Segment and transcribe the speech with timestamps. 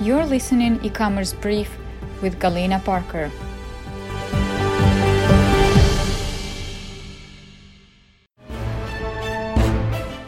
[0.00, 1.76] You're listening e-commerce brief
[2.22, 3.30] with Galina Parker.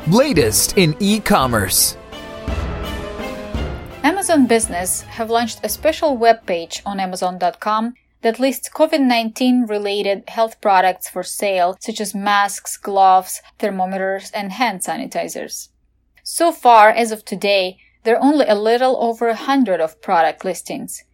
[0.07, 1.97] Latest in e-commerce.
[4.03, 10.61] Amazon Business have launched a special web page on amazon.com that lists COVID-19 related health
[10.61, 15.69] products for sale such as masks, gloves, thermometers, and hand sanitizers.
[16.23, 20.45] So far, as of today, there are only a little over a hundred of product
[20.45, 21.05] listings,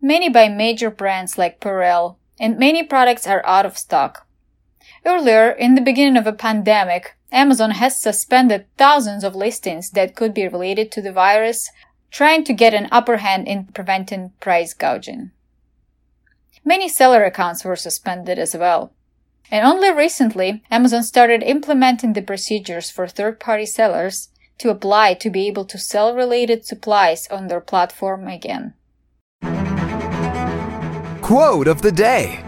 [0.00, 4.26] many by major brands like Purell, and many products are out of stock.
[5.04, 10.32] Earlier, in the beginning of a pandemic, Amazon has suspended thousands of listings that could
[10.32, 11.70] be related to the virus,
[12.10, 15.30] trying to get an upper hand in preventing price gouging.
[16.64, 18.92] Many seller accounts were suspended as well.
[19.50, 24.28] And only recently, Amazon started implementing the procedures for third party sellers
[24.58, 28.74] to apply to be able to sell related supplies on their platform again.
[31.22, 32.42] Quote of the day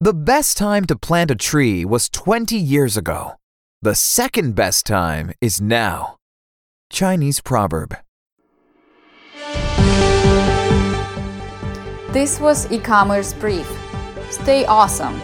[0.00, 3.32] The best time to plant a tree was 20 years ago.
[3.82, 6.16] The second best time is now.
[6.90, 7.96] Chinese proverb.
[12.12, 13.68] This was e commerce brief.
[14.30, 15.20] Stay awesome.